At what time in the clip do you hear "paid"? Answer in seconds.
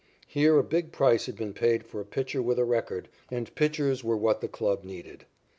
1.53-1.85